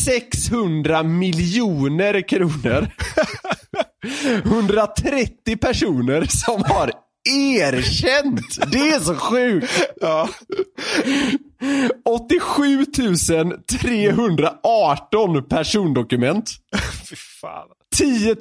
[0.04, 2.88] 600 miljoner kronor.
[4.44, 6.90] 130 personer som har
[7.28, 8.72] erkänt.
[8.72, 9.82] Det är så sjukt.
[10.00, 10.28] ja.
[12.04, 12.86] 87
[13.82, 16.50] 318 persondokument.
[17.10, 17.68] Fy fan.
[17.96, 18.34] 10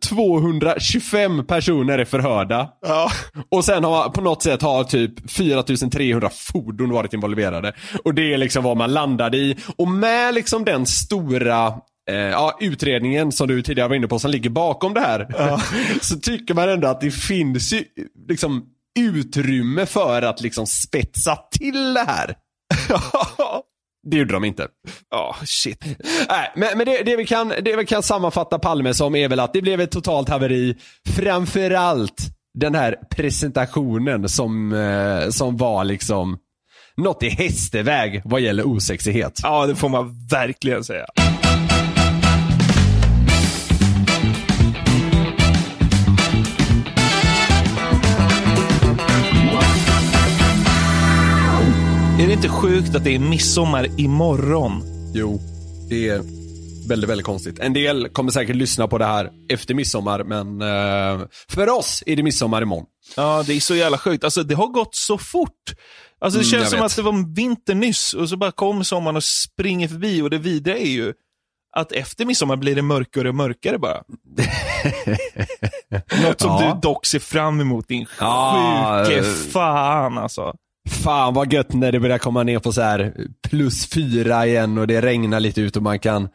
[0.00, 2.68] 225 personer är förhörda.
[2.86, 3.10] Ja.
[3.48, 7.72] Och sen har på något sätt har typ 4300 fordon varit involverade.
[8.04, 9.56] Och det är liksom vad man landade i.
[9.76, 11.72] Och med liksom den stora
[12.10, 15.28] eh, ja, utredningen som du tidigare var inne på som ligger bakom det här.
[16.00, 17.84] så tycker man ändå att det finns ju
[18.28, 18.64] liksom
[18.98, 22.36] utrymme för att liksom spetsa till det här.
[24.10, 24.68] Det gjorde de inte.
[25.10, 25.84] Ja, shit.
[26.28, 29.40] Nej, men, men det, det, vi kan, det vi kan sammanfatta Palme som är väl
[29.40, 30.76] att det blev ett totalt haveri.
[31.16, 32.20] Framförallt
[32.58, 36.38] den här presentationen som, eh, som var liksom
[36.96, 39.40] något i hästeväg vad gäller osexighet.
[39.42, 41.06] Ja, det får man verkligen säga.
[52.20, 54.82] Är det inte sjukt att det är midsommar imorgon?
[55.14, 55.40] Jo,
[55.88, 56.22] det är
[56.88, 57.58] väldigt, väldigt konstigt.
[57.58, 62.16] En del kommer säkert lyssna på det här efter midsommar, men eh, för oss är
[62.16, 62.86] det midsommar imorgon.
[63.16, 64.24] Ja, det är så jävla sjukt.
[64.24, 65.50] Alltså, det har gått så fort.
[66.20, 66.86] Alltså, det Mm, känns som vet.
[66.90, 70.38] att det var vinter nyss och så bara kom sommaren och springer förbi och det
[70.38, 71.12] vidare är ju
[71.76, 73.96] att efter midsommar blir det mörkare och mörkare bara.
[76.22, 76.72] Något som Ja.
[76.74, 80.54] du dock ser fram emot, din Ja, sjuke eh, fan alltså.
[80.86, 83.14] Fan vad gött när det börjar komma ner på så här
[83.48, 86.28] plus fyra igen och det regnar lite ut och man kan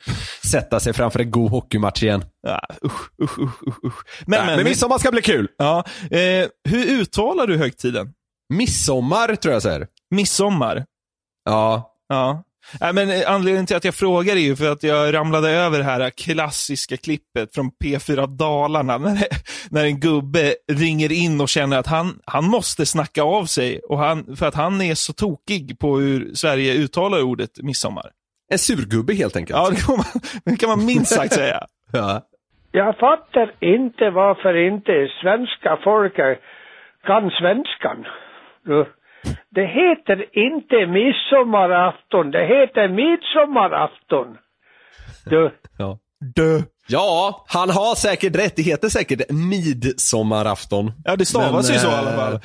[0.52, 2.26] sätta sig framför en god hockeymatch igen.
[2.48, 4.06] Ja, usch, usch, usch, usch, usch.
[4.26, 5.48] Men, men, midsommar ska bli kul.
[5.58, 8.14] Ja, eh, hur uttalar du högtiden?
[8.54, 9.88] Midsommar tror jag säger.
[10.10, 10.86] Midsommar?
[11.46, 11.96] Ja.
[12.08, 12.44] Ja.
[12.80, 15.78] Nej, men eh, anledningen till att jag frågar är ju för att jag ramlade över
[15.78, 18.98] det här klassiska klippet från P4 Dalarna.
[18.98, 19.18] När,
[19.72, 23.98] när en gubbe ringer in och känner att han, han måste snacka av sig och
[23.98, 28.10] han, för att han är så tokig på hur Sverige uttalar ordet midsommar.
[28.52, 29.60] En surgubbe helt enkelt.
[29.60, 30.06] Ja, det kan man,
[30.46, 31.60] det kan man minst sagt säga.
[31.94, 32.22] Ja.
[32.72, 36.40] Jag fattar inte varför inte svenska folket
[37.04, 38.06] kan svenskan.
[38.66, 38.86] Du,
[39.56, 44.38] Det heter inte midsommarafton, det heter midsommarafton.
[45.26, 45.98] Du, Ja.
[46.36, 46.62] Dö.
[46.88, 48.56] Ja, han har säkert rätt.
[48.56, 50.92] Det heter säkert midsommarafton.
[51.04, 52.40] Ja, det stavas ju så i alla fall.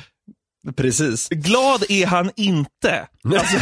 [0.77, 1.29] Precis.
[1.29, 3.07] Glad är han inte.
[3.25, 3.57] Alltså,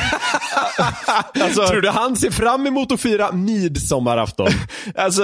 [1.43, 4.47] alltså, Tror du han ser fram emot att fira midsommarafton?
[4.97, 5.23] Alltså,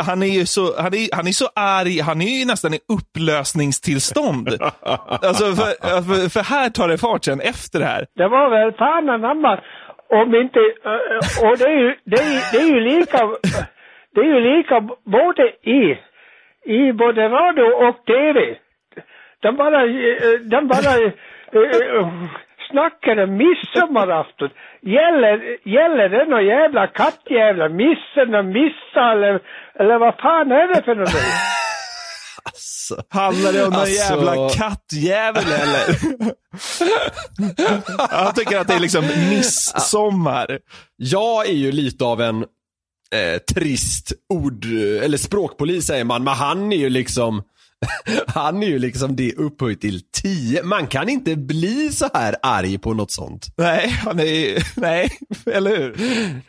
[0.00, 2.78] han är ju så, han är, han är så arg, han är ju nästan i
[2.88, 4.48] upplösningstillstånd.
[4.82, 8.06] Alltså, för, för, för här tar det fart sen efter det här.
[8.16, 9.60] det var väl fan anamma
[10.10, 13.18] om inte, eh, och det är ju, det är, det är ju lika,
[14.14, 15.42] det är ju lika både
[15.78, 15.82] i,
[16.78, 18.56] i både radio och tv.
[19.42, 22.28] De bara, eh, de bara uh,
[22.70, 24.50] snackar om midsommarafton.
[24.82, 25.36] Gäller,
[25.68, 29.40] gäller det någon jävla kattjävla, missen och missa eller,
[29.80, 31.20] eller vad fan är det för någonting?
[33.10, 35.84] Handlar det om någon Alltså- jävla kattjävel eller?
[38.24, 40.58] Han tycker att det är liksom midsommar.
[40.96, 42.42] Jag är ju lite av en
[43.14, 44.64] eh, trist ord,
[45.04, 47.42] eller språkpolis säger man, men han är ju liksom
[48.26, 50.62] han är ju liksom det upphöjt till 10.
[50.62, 53.46] Man kan inte bli så här arg på något sånt.
[53.56, 55.10] Nej, han är, nej,
[55.46, 55.96] eller hur?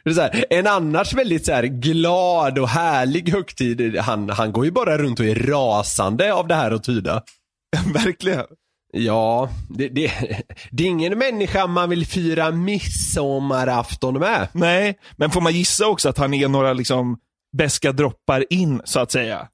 [0.04, 4.72] Det här, en annars väldigt så här glad och härlig högtid, han, han går ju
[4.72, 7.24] bara runt och är rasande av det här att tyda.
[7.94, 8.46] Verkligen.
[8.94, 10.12] Ja, det, det,
[10.72, 14.48] det är ingen människa man vill fira midsommarafton med.
[14.54, 17.18] Nej, men får man gissa också att han är några liksom
[17.58, 19.48] beska droppar in, så att säga?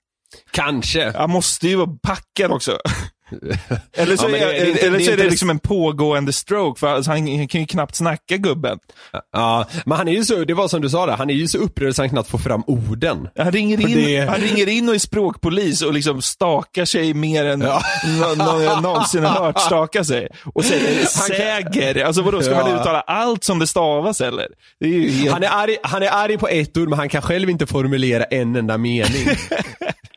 [0.52, 1.14] Kanske.
[1.18, 2.78] Han måste ju vara packad också.
[3.94, 6.34] Eller så, Ja, men är, det- det eller det så är det liksom en pågående
[6.34, 8.80] stroke, för alltså, han, han kan ju knappt snacka gubben.
[9.32, 11.48] Ja, men han är ju så, det var som du sa där, han är ju
[11.48, 13.28] så upprörd så han knappt får fram orden.
[13.38, 17.46] Han ringer, in, det- han ringer in och är språkpolis och liksom stakar sig mer
[17.46, 17.82] än ja.
[18.38, 20.28] någon jag någonsin har hört staka sig.
[20.54, 22.06] Och säger säger.
[22.06, 24.48] Alltså vadå, ska man uttala allt som det stavas eller?
[24.80, 25.34] Det är helt...
[25.34, 28.24] Han är, arg, han är arg på ett ord men han kan själv inte formulera
[28.24, 29.28] en enda mening.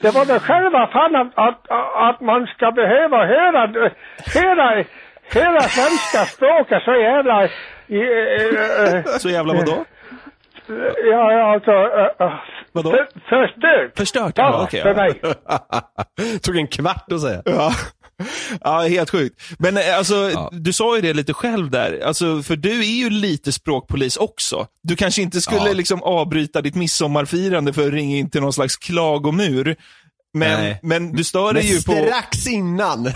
[0.03, 1.61] Det var väl själva fan att, att,
[2.09, 3.67] att man ska behöva höra,
[4.35, 4.85] höra,
[5.35, 7.45] höra svenska språket så jävla...
[7.45, 9.85] eh, eh, Så jävla vadå?
[11.11, 11.71] Ja, ja, alltså...
[11.71, 12.33] Uh,
[12.73, 12.91] Vadå?
[12.91, 13.97] För, förstört.
[13.99, 14.33] Förstört?
[14.37, 14.95] Ja, okej, för ja.
[14.97, 15.21] mig.
[16.43, 17.43] Tog en kvart att säga.
[17.45, 17.71] Ja.
[18.61, 19.41] ja, helt sjukt.
[19.59, 22.01] Men eh, alltså, du sa ju det lite själv där.
[22.07, 24.67] Alltså, för du är ju lite språkpolis också.
[24.83, 25.73] Du kanske inte skulle Ja.
[25.73, 29.77] liksom avbryta ditt midsommarfirande för att ringa in till någon slags klagomur.
[30.35, 30.81] Men, Nej.
[30.83, 31.93] men du stör dig ju på...
[31.93, 33.05] strax innan.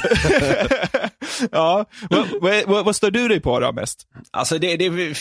[1.53, 2.29] ja, vad,
[2.67, 4.07] vad, vad, stör du dig på då mest?
[4.31, 5.15] Alltså det, det,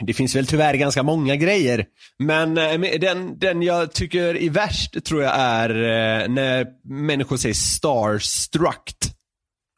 [0.00, 1.86] det, finns väl tyvärr ganska många grejer.
[2.18, 7.36] Men eh, men den, den jag tycker är värst tror jag är eh, när människor
[7.36, 8.92] säger starstruck.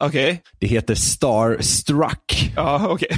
[0.02, 0.42] Okej.
[0.58, 2.52] Det heter Starstruck.
[2.56, 3.08] Ja, okej.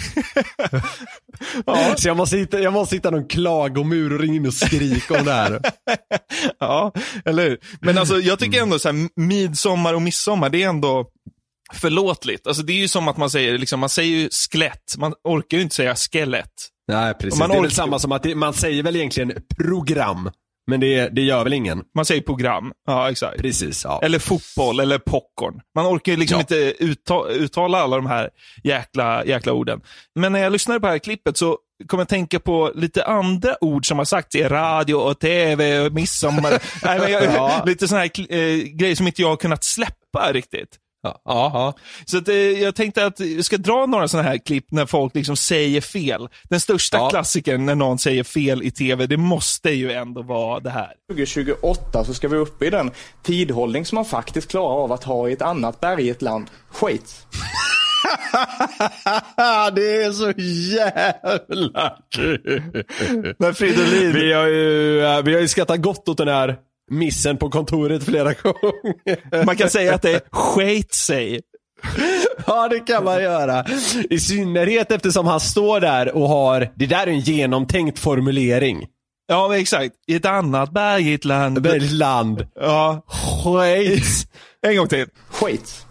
[1.96, 5.24] Så jag måste, hitta, jag måste hitta någon klagomur och ringa in och skrika om
[5.24, 5.60] det här.
[6.58, 6.92] ja,
[7.24, 7.58] eller hur?
[7.80, 11.06] Men alltså jag tycker ändå så här, midsommar och midsommar, det är ändå
[11.72, 12.46] förlåtligt.
[12.46, 15.56] Alltså det är ju som att man säger, liksom, man säger ju skelett, man orkar
[15.56, 16.52] ju inte säga skelett.
[16.88, 17.38] Nej, precis.
[17.40, 20.30] Man det är väl samma som att det, man säger väl egentligen program.
[20.66, 21.82] Men det, det gör väl ingen?
[21.96, 23.38] Man säger program, ja exakt.
[23.38, 24.00] Precis, ja.
[24.02, 25.60] Eller fotboll eller popcorn.
[25.74, 26.40] Man orkar ju liksom Ja.
[26.40, 28.30] inte utta- uttala alla de här
[28.64, 29.80] jäkla, jäkla orden.
[30.14, 33.56] Men när jag lyssnade på det här klippet så kom jag tänka på lite andra
[33.64, 36.50] ord som har sagts i radio och tv och midsommar.
[36.84, 37.62] Nej, men jag, Ja.
[37.66, 40.78] Lite sådana här eh, grejer som inte jag har kunnat släppa riktigt.
[41.02, 41.74] Ja, ja.
[42.04, 45.14] Så att, eh, jag tänkte att jag ska dra några sådana här klipp när folk
[45.14, 46.28] liksom säger fel.
[46.44, 47.10] Den största Ja.
[47.10, 50.92] klassikern när någon säger fel i tv, det måste ju ändå vara det här.
[51.12, 52.90] 2028 så ska vi upp i den
[53.22, 56.46] tidhållning som man faktiskt klarar av att ha i ett annat bergigt land.
[56.70, 57.26] Schweiz.
[59.74, 60.30] det är så
[60.76, 62.84] jävla kul.
[63.38, 64.12] Men Fridolin.
[64.12, 66.56] Vi har ju, eh, vi har ju skrattat gott åt den här
[66.90, 69.44] missen på kontoret flera gånger.
[69.46, 71.40] Man kan säga att det är skit sig.
[72.46, 73.64] Ja, det kan man göra.
[74.10, 78.86] I synnerhet eftersom han står där och har, det där är en genomtänkt formulering.
[79.28, 79.94] Ja, men exakt.
[80.06, 81.62] I ett annat bergigt land.
[81.62, 82.46] Bergigt land.
[82.54, 83.04] Ja.
[83.42, 84.26] Schweiz.
[84.66, 85.06] En gång till.
[85.30, 85.86] Schweiz.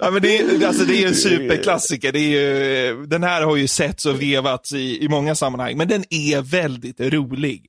[0.00, 2.12] Ja, men det, är, alltså, det är en superklassiker.
[2.12, 5.88] Det är ju, den här har ju setts och vevats i, i många sammanhang, men
[5.88, 7.68] den är väldigt rolig.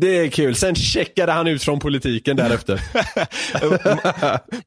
[0.00, 0.56] Det är kul.
[0.56, 2.82] Sen checkade han ut från politiken därefter.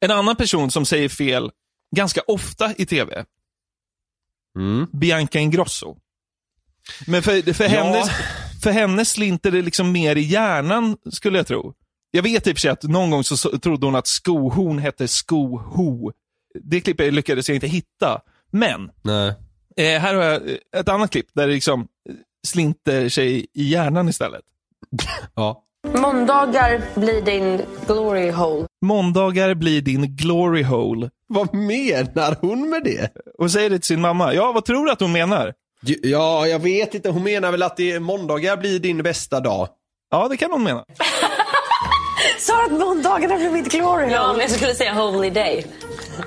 [0.00, 1.50] En annan person som säger fel
[1.96, 3.24] ganska ofta i tv,
[4.92, 5.96] Bianca Ingrosso.
[7.06, 7.70] Men för, för, Ja.
[7.70, 8.10] hennes,
[8.62, 11.74] för henne slinter det liksom mer i hjärnan, skulle jag tro.
[12.10, 15.08] Jag vet i och för sig att någon gång så, trodde hon att skohorn hette
[15.08, 16.12] skoho.
[16.62, 18.20] Det klippet lyckades jag inte hitta.
[18.50, 19.28] Men, Nej.
[19.76, 20.42] eh, här har jag
[20.76, 22.14] ett annat klipp där det liksom eh,
[22.46, 24.44] slinter sig i hjärnan istället.
[25.34, 25.64] Ja.
[25.94, 28.66] Måndagar blir din glory hole.
[28.82, 31.10] Måndagar blir din glory hole.
[31.26, 33.10] Vad menar hon med det?
[33.38, 34.34] Och säger det till sin mamma.
[34.34, 35.54] Ja, vad tror du att hon menar?
[36.02, 37.10] Ja, jag vet inte.
[37.10, 39.68] Hon menar väl att det är måndagar blir din bästa dag.
[40.10, 40.84] Ja, det kan hon mena.
[42.38, 44.14] Sa att måndagarna blir mitt glory hole?
[44.14, 45.66] Ja, men jag skulle säga holy day.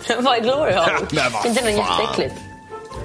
[0.20, 1.00] vad är glory hole?
[1.34, 2.00] vad inte det fan.
[2.02, 2.36] jätteäckligt?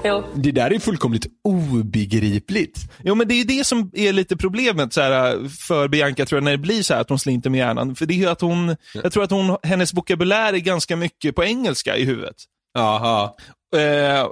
[0.04, 0.24] Jo.
[0.34, 2.78] Det där är fullkomligt obegripligt.
[3.04, 6.36] Jo, men det är ju det som är lite problemet så här, för Bianca, tror
[6.36, 7.94] jag, när det blir så här att hon slinter med hjärnan.
[7.96, 11.34] För det är ju att hon, jag tror att hon, hennes vokabulär är ganska mycket
[11.34, 12.36] på engelska i huvudet.
[12.74, 13.30] Jaha.
[13.76, 13.80] Eh,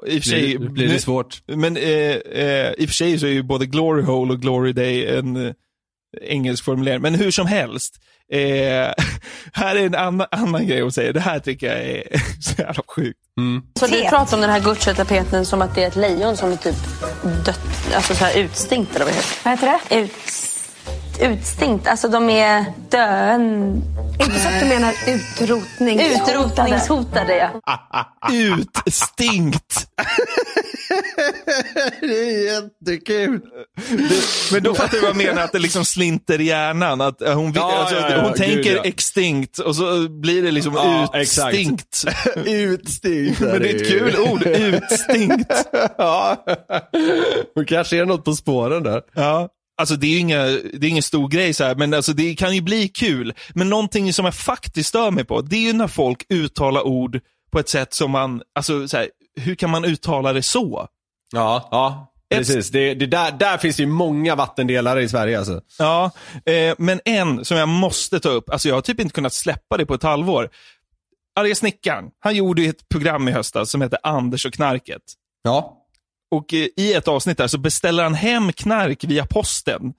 [0.07, 1.43] I och för sig, Blir, blir det svårt?
[1.47, 4.73] Men eh, eh, i och för sig så är ju både glory hole och glory
[4.73, 5.53] day en eh,
[6.23, 7.03] engelsk formulering.
[7.03, 8.03] Men hur som helst.
[8.33, 8.39] Eh,
[9.53, 11.13] här är en annan, annan grej hon säger.
[11.13, 12.05] Det här tycker jag är
[12.41, 13.19] så jävla sjukt.
[13.79, 16.57] Så du pratar om den här Gucci-tapeten som att det är ett lejon som är
[16.57, 16.77] typ
[17.45, 17.61] dött,
[17.95, 19.97] alltså så här utstinkt eller vad heter Vad heter det?
[19.97, 20.13] Ut,
[21.21, 23.83] utstinkt, alltså de är döen...
[24.21, 26.33] Inte så att du menar utrotningshotade?
[26.33, 27.61] Utrotningshotade ja.
[28.33, 29.87] Utstinkt.
[32.01, 33.41] det är jättekul.
[34.53, 37.01] Men då fattar du vad jag menar, att det liksom slinter i hjärnan.
[37.01, 38.83] Att hon, vill, Ja, alltså, ja, ja, hon gud, tänker ja.
[38.83, 42.05] extinkt och så blir det liksom utstinkt.
[42.47, 43.41] Utstinkt.
[43.41, 45.53] Men det är ett kul ord, utstinkt.
[45.99, 46.45] ja.
[47.55, 49.03] Hon kanske är något på spåren där.
[49.15, 49.49] Ja.
[49.79, 52.55] Alltså det är inga, det är ingen stor grej så här, men alltså det kan
[52.55, 53.35] ju bli kul.
[53.55, 57.21] Men någonting som jag faktiskt stör mig på, det är ju när folk uttalar ord
[57.51, 60.89] på ett sätt som man, alltså så här, hur kan man uttala det så?
[61.33, 62.13] Ja, ja.
[62.35, 62.71] Precis.
[62.71, 65.61] Det, det där, där finns ju många vattendelare i Sverige alltså.
[65.79, 66.11] Ja,
[66.45, 69.77] eh, men en som jag måste ta upp, alltså jag har typ inte kunnat släppa
[69.77, 70.51] det på ett halvår.
[71.37, 75.03] Arga snickaren, han gjorde ett program i höstas som heter Anders och knarket.
[75.43, 75.86] Ja.
[76.31, 79.93] Och eh, i ett avsnitt där så beställer han hem knark via posten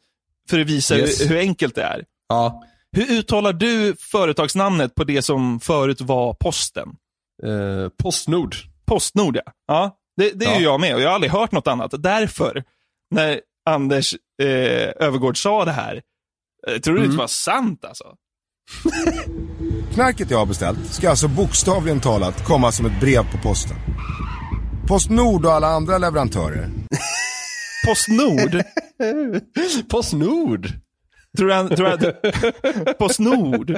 [0.50, 1.22] för att visa Yes.
[1.22, 2.04] hur, hur enkelt det är.
[2.30, 2.64] Ja.
[2.92, 6.90] Hur uttalar du företagsnamnet på det som förut var posten?
[7.44, 8.56] Eh, Postnord.
[8.86, 9.52] Postnord, ja.
[9.68, 10.72] ja det det är ju Ja.
[10.72, 11.94] jag med och jag har aldrig hört något annat.
[12.04, 12.64] Därför,
[13.16, 14.48] när Anders eh,
[15.08, 16.02] Övergård sa det här,
[16.68, 17.12] jag trodde det Mm.
[17.12, 18.04] inte var sant alltså.
[19.94, 23.78] Knarket jag har beställt ska alltså bokstavligen talat komma som ett brev på posten.
[24.88, 26.70] Postnord och alla andra leverantörer.
[27.88, 28.64] Postnord?
[29.90, 30.72] Postnord?
[31.38, 32.98] Tror du, tror att...
[32.98, 33.78] Postnord?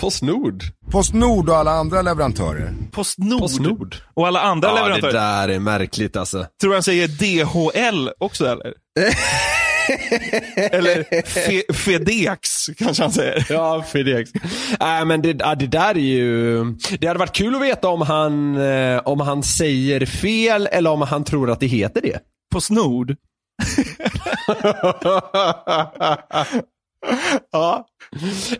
[0.00, 0.62] Postnord?
[0.90, 2.74] Postnord och alla andra leverantörer.
[2.90, 3.40] Postnord?
[3.40, 3.96] Postnord.
[4.14, 5.12] Och alla andra ja, leverantörer?
[5.12, 6.46] det där är märkligt alltså.
[6.60, 8.74] Tror du han säger DHL också eller?
[10.56, 13.46] Eller fe, Fedex, kanske han säger.
[13.48, 14.30] Ja, Fedex.
[14.80, 16.64] Nej, men det, ja, det där är ju...
[17.00, 21.02] Det hade varit kul att veta om han, eh, om han säger fel eller om
[21.02, 22.18] han tror att det heter det.
[22.52, 23.16] På snord?
[27.52, 27.86] ja.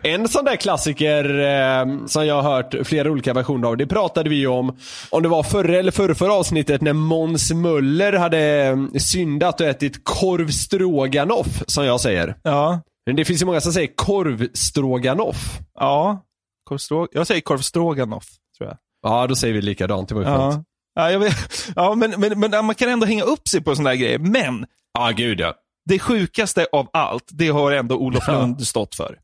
[0.03, 4.31] En sån där klassiker eh, som jag har hört flera olika versioner av, det pratade
[4.31, 4.77] vi ju om,
[5.11, 9.67] om det var förra eller förra, förra avsnittet när Måns Möller hade eh, syndat och
[9.67, 12.37] ätit korv stroganoff, som jag säger.
[12.43, 12.81] Ja.
[13.07, 15.59] Men det finns ju många som säger korvstroganoff.
[15.79, 16.25] Ja,
[16.65, 17.09] korvstrog...
[17.13, 18.27] jag säger korvstroganoff,
[18.59, 18.79] tror jag.
[19.03, 20.09] Ja, då säger vi likadant.
[20.09, 20.67] Det var ju skönt.
[20.95, 21.31] Ja, ja,
[21.77, 24.19] ja men, men, men man kan ändå hänga upp sig på sådana här grejer.
[24.19, 24.67] Men
[24.99, 25.55] Ja, gud ja.
[25.85, 28.33] Det sjukaste av allt, det har ändå Olof Ja.
[28.41, 29.19] Lund stått för.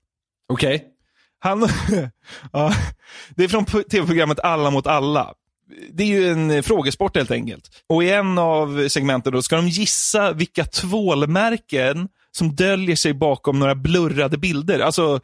[0.52, 0.84] Okej.
[1.38, 1.68] Han,
[2.52, 2.74] ja,
[3.30, 5.34] det är från tv-programmet Alla mot alla.
[5.92, 7.70] Det är ju en eh, frågesport helt enkelt.
[7.86, 13.58] Och i en av segmenten då ska de gissa vilka tvålmärken som döljer sig bakom
[13.58, 14.80] några blurrade bilder.
[14.80, 15.20] Alltså,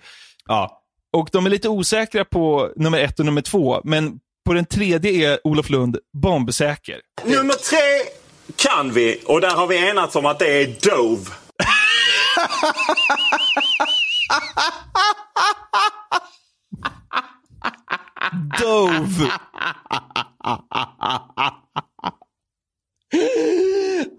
[0.46, 0.80] ja.
[1.12, 5.10] Och de är lite osäkra på nummer ett och nummer två, men på den tredje
[5.32, 7.00] är Olof Lund bombsäker.
[7.24, 8.10] Nummer tre
[8.56, 11.30] kan vi och där har vi enats om att det är Dove.
[18.60, 19.30] Dove.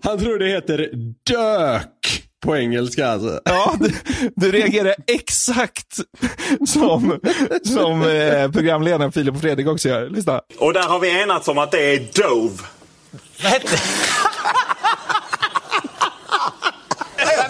[0.04, 0.90] Han tror det heter
[1.24, 3.40] dök på engelska alltså.
[3.46, 3.92] Ja, du,
[4.36, 6.00] du reagerar exakt
[6.68, 7.20] som,
[7.64, 10.10] som eh, programledaren Filip och Fredrik också gör.
[10.10, 10.42] Lyssna.
[10.58, 12.64] Och där har vi enats om att det är Dove.
[13.38, 13.52] Men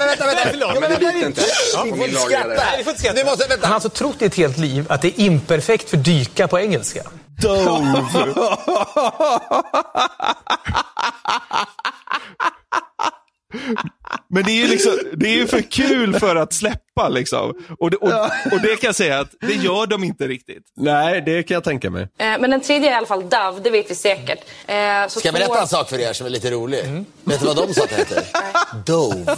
[0.07, 0.71] vänta, vänta, förlåt.
[0.73, 1.41] Ja, men det blir inte.
[1.73, 2.43] Ja, vi får inte skratta.
[2.43, 2.47] skratta.
[2.47, 3.19] Nej, vi får inte skratta.
[3.19, 3.65] Du måste, vänta.
[3.65, 6.59] Han har alltså trott i ett helt liv att det är imperfekt för dyka på
[6.59, 7.01] engelska.
[7.41, 8.05] Dove.
[14.27, 17.53] Men det är ju liksom, det är för kul för att släppa liksom.
[17.79, 18.13] Och det, och,
[18.51, 20.63] och det kan jag säga att det gör de inte riktigt.
[20.77, 22.01] Nej, det kan jag tänka mig.
[22.03, 22.07] Eh,
[22.39, 24.39] Men den tredje är i alla fall Dove, det vet vi säkert.
[24.67, 24.75] Eh,
[25.07, 26.83] så Ska jag berätta en sak för er som är lite rolig?
[27.23, 28.23] Vet du vad de sa att det heter?
[28.85, 29.35] Dove.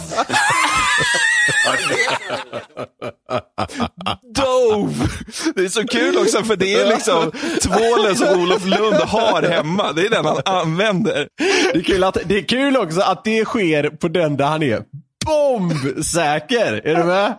[4.34, 5.08] Dove!
[5.54, 7.32] Det är så kul också för det är liksom
[7.62, 9.92] tvålen som Olof Lund har hemma.
[9.92, 11.28] Det är den han använder.
[11.72, 14.62] Det är kul, att, det är kul också att det sker på den där han
[14.62, 14.82] är
[15.26, 16.80] bombsäker.
[16.84, 17.34] Är du med?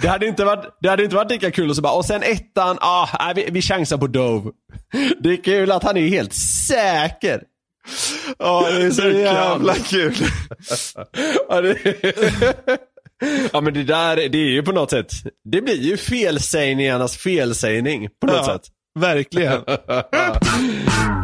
[0.00, 2.22] Det hade inte varit, det hade inte varit lika kul att så bara, och sen
[2.22, 4.50] ettan, ah, vi, vi chansar på Dove.
[5.20, 6.32] Det är kul att han är helt
[6.68, 7.42] säker.
[8.38, 10.14] Ja, det är så jävla kul.
[11.48, 11.78] ja, det...
[13.52, 15.12] ja, men det där, det är ju på något sätt,
[15.52, 18.62] det blir ju felsägningarnas felsägning på något Ja, sätt.
[18.98, 19.60] Verkligen.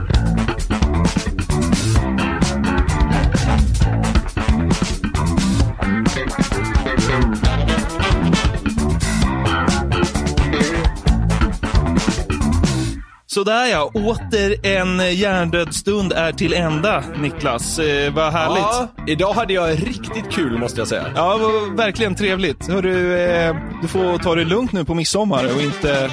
[13.35, 17.79] Sådär ja, åter en hjärndöd stund är till ända, Niklas.
[17.79, 18.59] Eh, vad härligt.
[18.59, 21.13] Ja, idag hade jag riktigt kul måste jag säga.
[21.17, 21.39] Ja,
[21.77, 22.69] verkligen trevligt.
[22.69, 26.11] Hörru, eh, du får ta det lugnt nu på midsommar och inte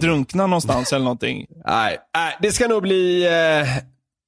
[0.00, 1.46] drunkna någonstans eller någonting.
[1.66, 3.68] Nej, nej, det ska nog bli eh,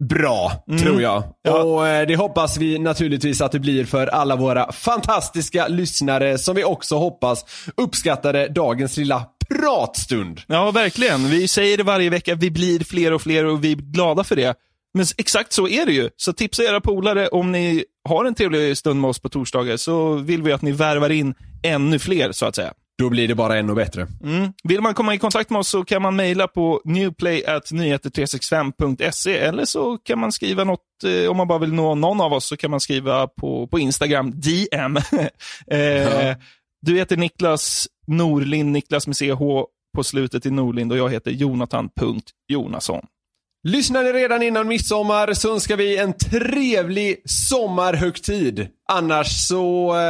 [0.09, 0.82] bra, Mm.
[0.82, 1.22] tror jag.
[1.42, 1.62] Ja.
[1.62, 6.57] Och eh, det hoppas vi naturligtvis att det blir för alla våra fantastiska lyssnare som
[6.57, 7.44] vi också hoppas
[7.76, 10.40] uppskattade dagens lilla pratstund.
[10.46, 11.28] Ja, verkligen.
[11.30, 12.34] Vi säger det varje vecka.
[12.34, 14.55] Vi blir fler och fler och vi är glada för det.
[14.94, 16.11] Men exakt så är det ju.
[16.16, 20.14] Så tipsa era polare om ni har en trevlig stund med oss på torsdagar så
[20.14, 22.72] vill vi att ni värvar in ännu fler, så att säga.
[23.01, 24.07] Då blir det bara ännu bättre.
[24.24, 24.53] Mm.
[24.64, 29.98] Vill man komma i kontakt med oss så kan man mejla på newplay.nyheter365.se eller så
[29.98, 32.70] kan man skriva något, eh, om man bara vill nå någon av oss, så kan
[32.70, 34.96] man skriva på, på Instagram, DM.
[35.70, 36.36] eh,
[36.82, 39.38] Du heter Niklas Norlind, Niklas med CH
[39.96, 43.07] på slutet i Norlind och jag heter Jonathan.Jonasson.
[43.68, 48.68] Lyssnar ni redan innan midsommar så önskar vi en trevlig sommarhögtid.
[48.92, 50.00] Annars så, eh,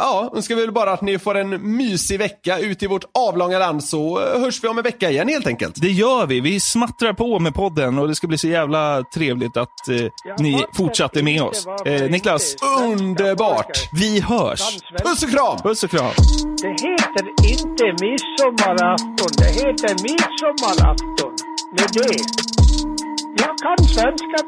[0.00, 3.58] ja, önskar vi väl bara att ni får en mysig vecka ute i vårt avlånga
[3.58, 5.74] land så eh, hörs vi om en vecka igen helt enkelt.
[5.80, 6.40] Det gör vi.
[6.40, 10.64] Vi smattrar på med podden och det ska bli så jävla trevligt att eh, ni
[10.74, 11.66] fortsatte med oss.
[11.86, 13.78] Eh, Niklas, underbart!
[13.92, 14.78] Vi hörs.
[15.04, 15.58] Puss och kram!
[15.62, 16.12] Puss och kram.
[16.62, 21.32] Det heter inte midsommarafton, det heter midsommarafton.
[21.72, 22.57] Med det.
[23.44, 24.38] Jag kan svenska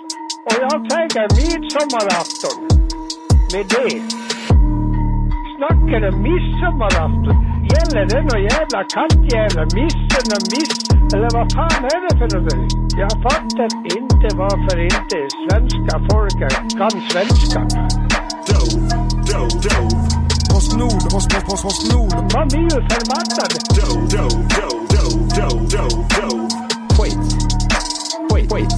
[0.48, 2.58] och jag säger midsommarafton.
[3.52, 3.94] Med det.
[5.56, 7.36] Snackar om midsommarafton?
[7.72, 9.62] Gäller det någon jävla kattjävla?
[9.78, 10.74] Missen och miss...
[11.14, 12.70] Eller vad fan är det för något?
[13.02, 17.60] Jag fattar inte varför inte svenska folket kan svenska.
[18.48, 18.80] Dove,
[19.28, 19.96] Dove, Dove.
[20.52, 22.32] Postnord, post, post, post, Postnord.
[22.34, 23.52] Man blir ju förbannad.
[26.98, 27.16] Wait.
[27.16, 27.39] Wait,
[28.50, 28.70] wait.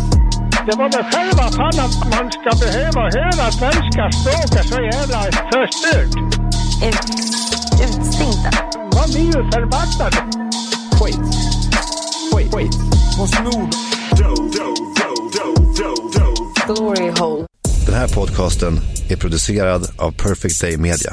[0.66, 5.20] Det var väl själva fan att man ska behöva höra svenska språket så jävla
[5.52, 6.14] förstört.
[7.84, 8.50] Utstinkta.
[8.94, 10.14] Man blir ju förbannad.
[11.00, 11.18] Wait.
[12.34, 12.72] Wait, wait.
[13.18, 13.74] Postnord.
[16.66, 17.46] Glory hole.
[17.86, 21.12] Den här podcasten är producerad av Perfect Day Media.